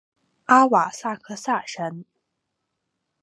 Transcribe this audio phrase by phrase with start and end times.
[0.45, 2.05] 阿瓦萨克萨山。